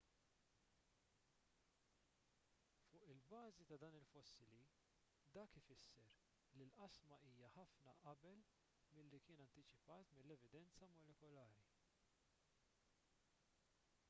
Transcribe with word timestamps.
fuq 2.91 3.03
il-bażi 3.15 3.65
ta' 3.71 3.77
dan 3.83 3.97
il-fossili 3.99 4.61
dak 5.37 5.57
ifisser 5.61 6.15
li 6.57 6.65
l-qasma 6.69 7.19
hija 7.31 7.51
ħafna 7.59 7.93
qabel 8.07 8.41
milli 9.01 9.19
kien 9.27 9.43
antiċipat 9.47 10.15
mill-evidenza 10.21 10.89
molekulari 10.97 11.61